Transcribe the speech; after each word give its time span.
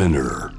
Spinner. 0.00 0.50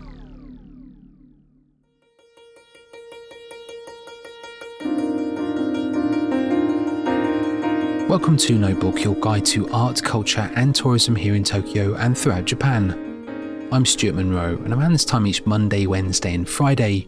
Welcome 8.07 8.37
to 8.37 8.53
Notebook, 8.53 9.03
your 9.03 9.15
guide 9.15 9.43
to 9.47 9.67
art, 9.71 10.03
culture, 10.03 10.51
and 10.55 10.75
tourism 10.75 11.15
here 11.15 11.33
in 11.33 11.43
Tokyo 11.43 11.95
and 11.95 12.15
throughout 12.15 12.45
Japan. 12.45 13.67
I'm 13.71 13.83
Stuart 13.83 14.13
Monroe, 14.13 14.61
and 14.63 14.75
around 14.75 14.93
this 14.93 15.05
time 15.05 15.25
each 15.25 15.43
Monday, 15.47 15.87
Wednesday, 15.87 16.35
and 16.35 16.47
Friday, 16.47 17.07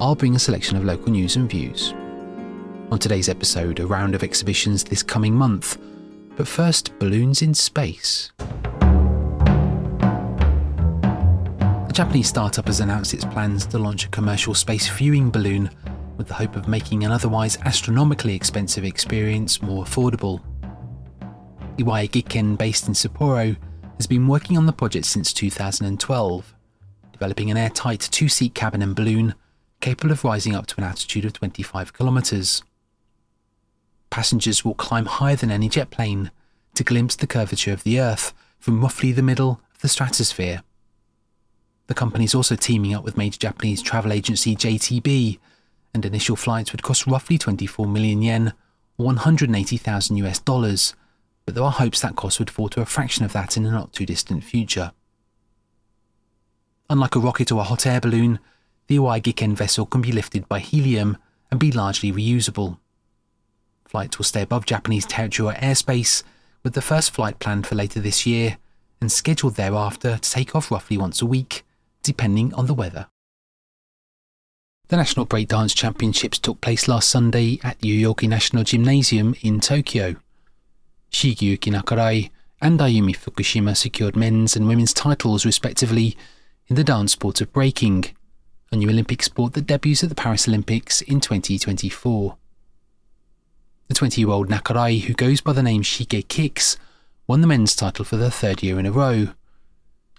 I'll 0.00 0.16
bring 0.16 0.34
a 0.34 0.40
selection 0.40 0.76
of 0.76 0.84
local 0.84 1.12
news 1.12 1.36
and 1.36 1.48
views. 1.48 1.94
On 2.90 2.98
today's 2.98 3.28
episode, 3.28 3.78
a 3.78 3.86
round 3.86 4.16
of 4.16 4.24
exhibitions 4.24 4.82
this 4.82 5.04
coming 5.04 5.32
month, 5.32 5.78
but 6.36 6.48
first, 6.48 6.98
balloons 6.98 7.40
in 7.40 7.54
space. 7.54 8.32
Japanese 11.98 12.28
startup 12.28 12.68
has 12.68 12.78
announced 12.78 13.12
its 13.12 13.24
plans 13.24 13.66
to 13.66 13.76
launch 13.76 14.04
a 14.04 14.08
commercial 14.10 14.54
space 14.54 14.88
viewing 14.88 15.32
balloon 15.32 15.68
with 16.16 16.28
the 16.28 16.34
hope 16.34 16.54
of 16.54 16.68
making 16.68 17.02
an 17.02 17.10
otherwise 17.10 17.58
astronomically 17.64 18.36
expensive 18.36 18.84
experience 18.84 19.60
more 19.60 19.84
affordable. 19.84 20.40
Iwai 21.76 22.08
Giken, 22.08 22.56
based 22.56 22.86
in 22.86 22.94
Sapporo, 22.94 23.56
has 23.96 24.06
been 24.06 24.28
working 24.28 24.56
on 24.56 24.66
the 24.66 24.72
project 24.72 25.06
since 25.06 25.32
2012, 25.32 26.54
developing 27.10 27.50
an 27.50 27.56
airtight 27.56 27.98
two 27.98 28.28
seat 28.28 28.54
cabin 28.54 28.80
and 28.80 28.94
balloon 28.94 29.34
capable 29.80 30.12
of 30.12 30.22
rising 30.22 30.54
up 30.54 30.68
to 30.68 30.76
an 30.78 30.84
altitude 30.84 31.24
of 31.24 31.32
25 31.32 31.92
kilometres. 31.92 32.62
Passengers 34.08 34.64
will 34.64 34.74
climb 34.74 35.06
higher 35.06 35.34
than 35.34 35.50
any 35.50 35.68
jet 35.68 35.90
plane 35.90 36.30
to 36.74 36.84
glimpse 36.84 37.16
the 37.16 37.26
curvature 37.26 37.72
of 37.72 37.82
the 37.82 37.98
Earth 37.98 38.34
from 38.60 38.80
roughly 38.80 39.10
the 39.10 39.20
middle 39.20 39.60
of 39.74 39.80
the 39.80 39.88
stratosphere. 39.88 40.62
The 41.88 41.94
company 41.94 42.24
is 42.24 42.34
also 42.34 42.54
teaming 42.54 42.94
up 42.94 43.02
with 43.02 43.16
major 43.16 43.38
Japanese 43.38 43.82
travel 43.82 44.12
agency 44.12 44.54
JTB 44.54 45.38
and 45.94 46.04
initial 46.04 46.36
flights 46.36 46.70
would 46.70 46.82
cost 46.82 47.06
roughly 47.06 47.38
24 47.38 47.86
million 47.86 48.22
yen, 48.22 48.52
or 48.98 49.06
180,000 49.06 50.16
US 50.18 50.38
dollars, 50.38 50.94
but 51.46 51.54
there 51.54 51.64
are 51.64 51.72
hopes 51.72 52.00
that 52.00 52.14
cost 52.14 52.38
would 52.38 52.50
fall 52.50 52.68
to 52.68 52.82
a 52.82 52.86
fraction 52.86 53.24
of 53.24 53.32
that 53.32 53.56
in 53.56 53.64
a 53.64 53.70
not 53.70 53.94
too 53.94 54.04
distant 54.04 54.44
future. 54.44 54.92
Unlike 56.90 57.16
a 57.16 57.20
rocket 57.20 57.50
or 57.50 57.60
a 57.60 57.64
hot 57.64 57.86
air 57.86 58.00
balloon, 58.00 58.38
the 58.86 58.98
Iwai 58.98 59.22
Giken 59.22 59.54
vessel 59.54 59.86
can 59.86 60.02
be 60.02 60.12
lifted 60.12 60.46
by 60.46 60.58
helium 60.58 61.16
and 61.50 61.58
be 61.58 61.72
largely 61.72 62.12
reusable. 62.12 62.78
Flights 63.86 64.18
will 64.18 64.24
stay 64.24 64.42
above 64.42 64.66
Japanese 64.66 65.06
territorial 65.06 65.58
airspace, 65.58 66.22
with 66.62 66.74
the 66.74 66.82
first 66.82 67.12
flight 67.12 67.38
planned 67.38 67.66
for 67.66 67.76
later 67.76 68.00
this 68.00 68.26
year 68.26 68.58
and 69.00 69.10
scheduled 69.10 69.54
thereafter 69.54 70.18
to 70.18 70.30
take 70.30 70.54
off 70.54 70.70
roughly 70.70 70.98
once 70.98 71.22
a 71.22 71.26
week, 71.26 71.64
depending 72.08 72.54
on 72.54 72.64
the 72.66 72.72
weather. 72.72 73.06
The 74.88 74.96
National 74.96 75.26
Breakdance 75.26 75.76
Championships 75.76 76.38
took 76.38 76.62
place 76.62 76.88
last 76.88 77.10
Sunday 77.10 77.60
at 77.62 77.78
Yoyogi 77.80 78.26
National 78.26 78.64
Gymnasium 78.64 79.34
in 79.42 79.60
Tokyo. 79.60 80.16
Shigeyuki 81.12 81.70
Nakarai 81.70 82.30
and 82.62 82.80
Ayumi 82.80 83.14
Fukushima 83.14 83.76
secured 83.76 84.16
men's 84.16 84.56
and 84.56 84.66
women's 84.66 84.94
titles 84.94 85.44
respectively 85.44 86.16
in 86.68 86.76
the 86.76 86.82
dance 86.82 87.12
sport 87.12 87.42
of 87.42 87.52
breaking, 87.52 88.06
a 88.72 88.76
new 88.76 88.88
Olympic 88.88 89.22
sport 89.22 89.52
that 89.52 89.66
debuts 89.66 90.02
at 90.02 90.08
the 90.08 90.14
Paris 90.14 90.48
Olympics 90.48 91.02
in 91.02 91.20
2024. 91.20 92.38
The 93.88 93.94
20 93.94 94.22
year 94.22 94.30
old 94.30 94.48
Nakarai, 94.48 95.02
who 95.02 95.12
goes 95.12 95.42
by 95.42 95.52
the 95.52 95.62
name 95.62 95.82
Shigekix, 95.82 96.78
won 97.26 97.42
the 97.42 97.46
men's 97.46 97.76
title 97.76 98.06
for 98.06 98.16
the 98.16 98.30
third 98.30 98.62
year 98.62 98.78
in 98.78 98.86
a 98.86 98.90
row. 98.90 99.28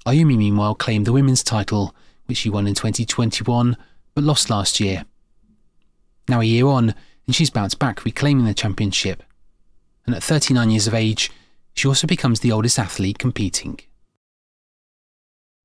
Ayumi, 0.05 0.37
meanwhile, 0.37 0.75
claimed 0.75 1.05
the 1.05 1.13
women's 1.13 1.43
title, 1.43 1.95
which 2.25 2.37
she 2.37 2.49
won 2.49 2.67
in 2.67 2.75
2021 2.75 3.77
but 4.15 4.23
lost 4.23 4.49
last 4.49 4.79
year. 4.79 5.05
Now 6.27 6.41
a 6.41 6.45
year 6.45 6.67
on, 6.67 6.93
and 7.25 7.35
she's 7.35 7.49
bounced 7.49 7.79
back, 7.79 8.03
reclaiming 8.03 8.45
the 8.45 8.53
championship. 8.53 9.23
And 10.05 10.15
at 10.15 10.23
39 10.23 10.71
years 10.71 10.87
of 10.87 10.93
age, 10.93 11.31
she 11.73 11.87
also 11.87 12.07
becomes 12.07 12.39
the 12.39 12.51
oldest 12.51 12.77
athlete 12.77 13.17
competing. 13.17 13.79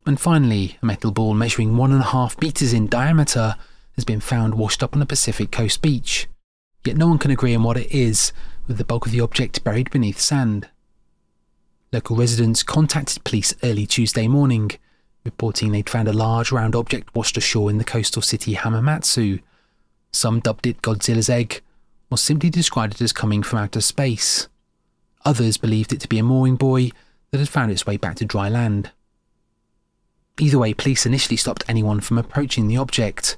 And 0.06 0.20
finally, 0.20 0.78
a 0.82 0.86
metal 0.86 1.10
ball 1.10 1.34
measuring 1.34 1.76
one 1.76 1.90
and 1.90 2.02
a 2.02 2.04
half 2.06 2.40
metres 2.40 2.72
in 2.72 2.86
diameter 2.86 3.56
has 3.96 4.04
been 4.04 4.20
found 4.20 4.54
washed 4.54 4.82
up 4.82 4.94
on 4.94 5.02
a 5.02 5.06
Pacific 5.06 5.50
coast 5.50 5.80
beach. 5.80 6.28
Yet 6.84 6.96
no 6.96 7.08
one 7.08 7.18
can 7.18 7.30
agree 7.30 7.54
on 7.54 7.62
what 7.62 7.78
it 7.78 7.90
is, 7.90 8.32
with 8.66 8.78
the 8.78 8.84
bulk 8.84 9.06
of 9.06 9.12
the 9.12 9.20
object 9.20 9.64
buried 9.64 9.90
beneath 9.90 10.20
sand. 10.20 10.68
Local 11.94 12.16
residents 12.16 12.64
contacted 12.64 13.22
police 13.22 13.54
early 13.62 13.86
Tuesday 13.86 14.26
morning 14.26 14.72
reporting 15.24 15.70
they'd 15.70 15.88
found 15.88 16.08
a 16.08 16.12
large 16.12 16.50
round 16.50 16.74
object 16.74 17.14
washed 17.14 17.36
ashore 17.36 17.70
in 17.70 17.78
the 17.78 17.84
coastal 17.84 18.20
city 18.20 18.56
Hamamatsu. 18.56 19.40
Some 20.10 20.40
dubbed 20.40 20.66
it 20.66 20.82
Godzilla's 20.82 21.30
egg, 21.30 21.62
or 22.10 22.18
simply 22.18 22.50
described 22.50 22.94
it 22.94 23.00
as 23.00 23.12
coming 23.12 23.44
from 23.44 23.60
outer 23.60 23.80
space. 23.80 24.48
Others 25.24 25.56
believed 25.56 25.92
it 25.92 26.00
to 26.00 26.08
be 26.08 26.18
a 26.18 26.24
mooring 26.24 26.56
buoy 26.56 26.92
that 27.30 27.38
had 27.38 27.48
found 27.48 27.70
its 27.70 27.86
way 27.86 27.96
back 27.96 28.16
to 28.16 28.24
dry 28.24 28.48
land. 28.48 28.90
Either 30.40 30.58
way, 30.58 30.74
police 30.74 31.06
initially 31.06 31.36
stopped 31.36 31.62
anyone 31.68 32.00
from 32.00 32.18
approaching 32.18 32.66
the 32.66 32.76
object. 32.76 33.36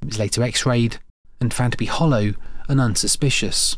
It 0.00 0.06
was 0.06 0.18
later 0.20 0.44
x 0.44 0.64
rayed 0.64 0.98
and 1.40 1.52
found 1.52 1.72
to 1.72 1.76
be 1.76 1.86
hollow 1.86 2.34
and 2.68 2.80
unsuspicious. 2.80 3.74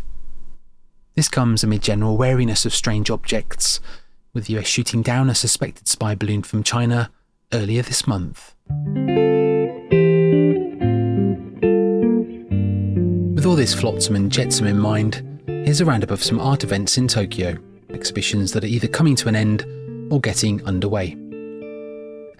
This 1.14 1.28
comes 1.28 1.64
amid 1.64 1.82
general 1.82 2.18
wariness 2.18 2.66
of 2.66 2.74
strange 2.74 3.10
objects, 3.10 3.80
with 4.34 4.46
the 4.46 4.56
US 4.58 4.66
shooting 4.66 5.02
down 5.02 5.28
a 5.28 5.34
suspected 5.34 5.86
spy 5.86 6.14
balloon 6.14 6.42
from 6.42 6.62
China 6.62 7.10
earlier 7.52 7.82
this 7.82 8.06
month. 8.06 8.54
With 13.34 13.44
all 13.44 13.56
this 13.56 13.74
flotsam 13.74 14.16
and 14.16 14.32
jetsam 14.32 14.66
in 14.66 14.78
mind, 14.78 15.42
here's 15.46 15.82
a 15.82 15.84
roundup 15.84 16.10
of 16.10 16.22
some 16.22 16.40
art 16.40 16.64
events 16.64 16.96
in 16.96 17.08
Tokyo, 17.08 17.58
exhibitions 17.90 18.52
that 18.52 18.64
are 18.64 18.68
either 18.68 18.88
coming 18.88 19.16
to 19.16 19.28
an 19.28 19.36
end 19.36 19.66
or 20.10 20.20
getting 20.20 20.64
underway. 20.64 21.10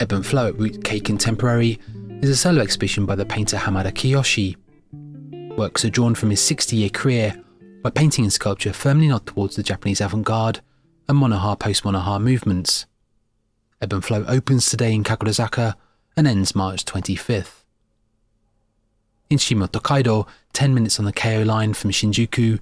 Ebb 0.01 0.13
and 0.13 0.25
Flow 0.25 0.49
at 0.49 0.55
RootK 0.55 1.05
Contemporary 1.05 1.79
is 2.23 2.31
a 2.31 2.37
solo 2.37 2.63
exhibition 2.63 3.05
by 3.05 3.17
the 3.17 3.27
painter 3.27 3.59
Hamada 3.59 3.93
Kiyoshi. 3.93 4.57
Works 5.59 5.85
are 5.85 5.91
drawn 5.91 6.15
from 6.15 6.31
his 6.31 6.41
60 6.41 6.75
year 6.75 6.89
career, 6.89 7.35
where 7.83 7.93
painting 7.93 8.25
and 8.25 8.33
sculpture 8.33 8.73
firmly 8.73 9.09
nod 9.09 9.27
towards 9.27 9.57
the 9.57 9.63
Japanese 9.63 10.01
avant 10.01 10.25
garde 10.25 10.61
and 11.09 11.19
monoha 11.19 11.59
post 11.59 11.85
monoha 11.85 12.21
movements. 12.21 12.87
Ebb 13.81 13.93
and 13.93 14.05
Flow 14.05 14.25
opens 14.29 14.67
today 14.67 14.93
in 14.93 15.05
Kagurazaka 15.05 15.75
and 16.17 16.27
ends 16.27 16.55
March 16.55 16.85
25th. 16.85 17.65
In 19.29 19.39
Shimotakaido, 19.39 20.27
10 20.53 20.75
minutes 20.75 20.99
on 20.99 21.05
the 21.05 21.13
Keio 21.13 21.45
line 21.45 21.75
from 21.75 21.91
Shinjuku, 21.91 22.61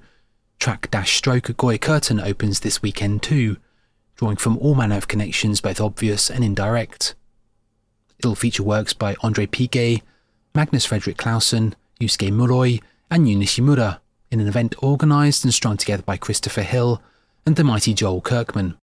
track 0.59 0.91
Dash 0.91 1.17
Stroke 1.17 1.51
at 1.51 1.56
Goya 1.56 1.78
Curtain 1.78 2.21
opens 2.21 2.61
this 2.61 2.81
weekend 2.81 3.23
too, 3.23 3.56
drawing 4.17 4.37
from 4.37 4.57
all 4.59 4.75
manner 4.75 4.97
of 4.97 5.09
connections, 5.09 5.60
both 5.60 5.81
obvious 5.81 6.31
and 6.31 6.45
indirect. 6.45 7.15
It'll 8.19 8.34
feature 8.34 8.63
works 8.63 8.93
by 8.93 9.16
Andre 9.22 9.47
Piguet, 9.47 10.03
Magnus 10.54 10.86
Frederik 10.86 11.16
Clausen, 11.16 11.75
Yusuke 12.01 12.31
Muroi, 12.31 12.83
and 13.10 13.28
Yu 13.28 13.36
Nishimura 13.36 13.98
in 14.31 14.41
an 14.41 14.47
event 14.47 14.81
organised 14.83 15.45
and 15.45 15.53
strung 15.53 15.77
together 15.77 16.03
by 16.03 16.16
Christopher 16.16 16.63
Hill 16.63 17.03
and 17.50 17.56
the 17.56 17.64
mighty 17.64 17.92
Joel 17.92 18.20
Kirkman. 18.20 18.76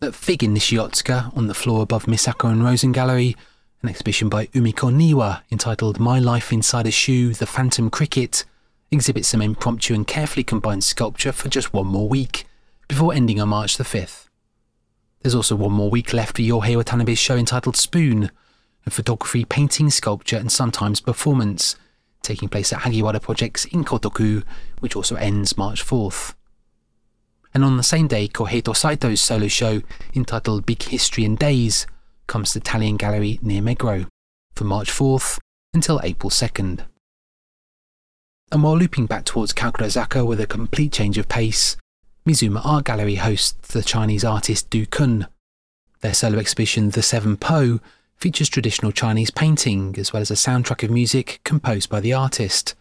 At 0.00 0.14
Fig 0.14 0.44
in 0.44 0.54
Nishiotsuka, 0.54 1.36
on 1.36 1.48
the 1.48 1.54
floor 1.54 1.82
above 1.82 2.04
Misako 2.04 2.48
and 2.48 2.62
Rosen 2.62 2.92
Gallery, 2.92 3.34
an 3.82 3.88
exhibition 3.88 4.28
by 4.28 4.46
Umiko 4.46 4.94
Niwa 4.94 5.42
entitled 5.50 5.98
My 5.98 6.20
Life 6.20 6.52
Inside 6.52 6.86
a 6.86 6.92
Shoe 6.92 7.34
The 7.34 7.44
Phantom 7.44 7.90
Cricket 7.90 8.44
exhibits 8.92 9.26
some 9.26 9.42
impromptu 9.42 9.94
and 9.94 10.06
carefully 10.06 10.44
combined 10.44 10.84
sculpture 10.84 11.32
for 11.32 11.48
just 11.48 11.72
one 11.72 11.88
more 11.88 12.08
week, 12.08 12.46
before 12.86 13.12
ending 13.12 13.40
on 13.40 13.48
March 13.48 13.78
the 13.78 13.82
5th. 13.82 14.28
There's 15.22 15.34
also 15.34 15.56
one 15.56 15.72
more 15.72 15.90
week 15.90 16.12
left 16.12 16.36
for 16.36 16.42
Yohei 16.42 16.76
Watanabe's 16.76 17.18
show 17.18 17.34
entitled 17.36 17.76
Spoon, 17.76 18.30
a 18.86 18.90
photography, 18.90 19.44
painting, 19.44 19.90
sculpture, 19.90 20.36
and 20.36 20.52
sometimes 20.52 21.00
performance, 21.00 21.74
taking 22.22 22.48
place 22.48 22.72
at 22.72 22.82
Hagiwara 22.82 23.20
Projects 23.20 23.64
in 23.64 23.84
Kotoku, 23.84 24.44
which 24.78 24.94
also 24.94 25.16
ends 25.16 25.58
March 25.58 25.84
4th. 25.84 26.34
And 27.58 27.64
on 27.64 27.76
the 27.76 27.82
same 27.82 28.06
day, 28.06 28.28
Kohei 28.28 28.62
Saito's 28.62 29.20
solo 29.20 29.48
show, 29.48 29.82
entitled 30.14 30.64
Big 30.64 30.80
History 30.80 31.24
in 31.24 31.34
Days, 31.34 31.88
comes 32.28 32.52
to 32.52 32.60
Talion 32.60 32.96
Gallery 32.96 33.40
near 33.42 33.60
Megro 33.60 34.06
from 34.54 34.68
March 34.68 34.92
4th 34.92 35.40
until 35.74 35.98
April 36.04 36.30
2nd. 36.30 36.84
And 38.52 38.62
while 38.62 38.78
looping 38.78 39.06
back 39.06 39.24
towards 39.24 39.52
Kagurazaka 39.52 40.24
with 40.24 40.40
a 40.40 40.46
complete 40.46 40.92
change 40.92 41.18
of 41.18 41.26
pace, 41.26 41.76
Mizuma 42.24 42.64
Art 42.64 42.84
Gallery 42.84 43.16
hosts 43.16 43.72
the 43.72 43.82
Chinese 43.82 44.22
artist 44.22 44.70
Du 44.70 44.86
Kun. 44.86 45.26
Their 46.00 46.14
solo 46.14 46.38
exhibition 46.38 46.90
The 46.90 47.02
Seven 47.02 47.36
Po 47.36 47.80
features 48.18 48.48
traditional 48.48 48.92
Chinese 48.92 49.32
painting 49.32 49.96
as 49.98 50.12
well 50.12 50.22
as 50.22 50.30
a 50.30 50.34
soundtrack 50.34 50.84
of 50.84 50.92
music 50.92 51.40
composed 51.42 51.90
by 51.90 51.98
the 51.98 52.12
artist, 52.12 52.76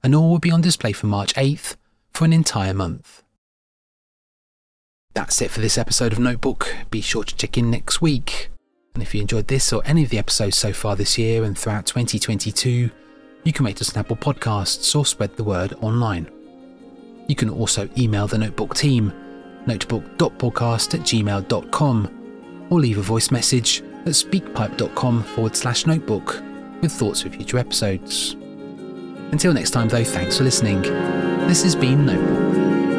and 0.00 0.14
all 0.14 0.30
will 0.30 0.38
be 0.38 0.52
on 0.52 0.60
display 0.60 0.92
from 0.92 1.10
March 1.10 1.34
8th 1.34 1.74
for 2.12 2.24
an 2.24 2.32
entire 2.32 2.72
month. 2.72 3.21
That's 5.14 5.42
it 5.42 5.50
for 5.50 5.60
this 5.60 5.76
episode 5.76 6.12
of 6.12 6.18
Notebook. 6.18 6.74
Be 6.90 7.00
sure 7.00 7.24
to 7.24 7.36
check 7.36 7.58
in 7.58 7.70
next 7.70 8.00
week. 8.00 8.50
And 8.94 9.02
if 9.02 9.14
you 9.14 9.20
enjoyed 9.20 9.48
this 9.48 9.72
or 9.72 9.82
any 9.84 10.04
of 10.04 10.10
the 10.10 10.18
episodes 10.18 10.56
so 10.56 10.72
far 10.72 10.96
this 10.96 11.18
year 11.18 11.44
and 11.44 11.56
throughout 11.56 11.86
2022, 11.86 12.90
you 13.44 13.52
can 13.52 13.66
rate 13.66 13.80
us 13.80 13.94
on 13.94 14.00
Apple 14.00 14.16
Podcasts 14.16 14.94
or 14.96 15.04
spread 15.04 15.36
the 15.36 15.44
word 15.44 15.74
online. 15.80 16.30
You 17.28 17.34
can 17.34 17.50
also 17.50 17.88
email 17.96 18.26
the 18.26 18.38
Notebook 18.38 18.74
team, 18.74 19.12
notebook.podcast 19.66 20.94
at 20.94 21.00
gmail.com, 21.00 22.66
or 22.70 22.80
leave 22.80 22.98
a 22.98 23.02
voice 23.02 23.30
message 23.30 23.80
at 23.80 24.08
speakpipe.com 24.08 25.22
forward 25.24 25.56
slash 25.56 25.86
notebook 25.86 26.42
with 26.80 26.92
thoughts 26.92 27.22
for 27.22 27.30
future 27.30 27.58
episodes. 27.58 28.32
Until 29.32 29.52
next 29.54 29.70
time, 29.70 29.88
though, 29.88 30.04
thanks 30.04 30.38
for 30.38 30.44
listening. 30.44 30.82
This 30.82 31.62
has 31.62 31.74
been 31.76 32.06
Notebook. 32.06 32.91